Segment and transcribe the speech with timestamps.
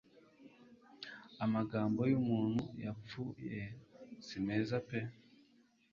[1.45, 3.61] Amagambo y'umuntu wapfuye
[4.27, 4.99] simeza pe